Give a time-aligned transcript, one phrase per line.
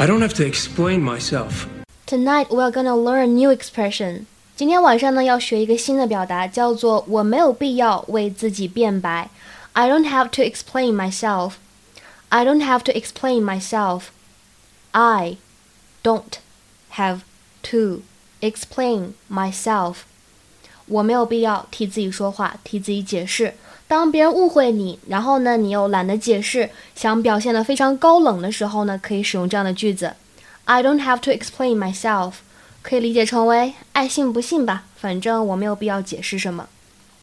[0.00, 1.67] I don't have to explain myself.
[2.07, 4.25] Tonight we are gonna learn a new expression.
[4.55, 9.29] 今天晚上呢要学一个新的表达，叫做我没有必要为自己辩白。
[9.73, 11.53] I don't have to explain myself.
[12.29, 14.05] I don't have to explain myself.
[14.91, 15.37] I
[16.01, 16.39] don't
[16.93, 17.19] have
[17.69, 18.01] to
[18.41, 19.97] explain myself.
[20.87, 23.53] 我没有必要替自己说话，替自己解释。
[23.91, 30.13] 当别人误会你，然后呢，你又懒得解释，想表现的非常高冷的时候呢，可以使用这样的句子
[30.63, 32.35] ：I don't have to explain myself。
[32.81, 36.69] 可以理解成为爱信不信吧，反正我没有必要解释什么。